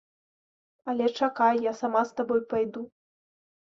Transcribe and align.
Але 0.93 1.05
чакай, 1.19 1.55
я 1.67 1.73
сама 1.81 2.01
з 2.13 2.19
табой 2.21 2.41
пайду. 2.55 2.81